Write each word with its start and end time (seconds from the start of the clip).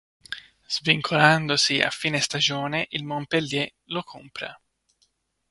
Svincolatosi 0.67 1.79
a 1.83 1.91
fine 1.91 2.19
stagione, 2.21 2.87
il 2.89 3.03
Montpellier 3.03 3.71
lo 3.83 4.01
compra. 4.01 4.59